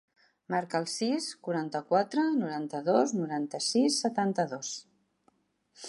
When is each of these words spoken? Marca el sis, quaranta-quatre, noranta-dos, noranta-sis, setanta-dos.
Marca 0.53 0.79
el 0.83 0.87
sis, 0.93 1.27
quaranta-quatre, 1.47 2.25
noranta-dos, 2.39 3.15
noranta-sis, 3.21 4.03
setanta-dos. 4.07 4.73